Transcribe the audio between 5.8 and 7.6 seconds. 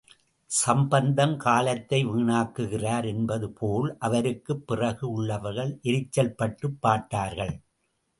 எரிச்சல்பட்டுப் பார்த்தார்கள்.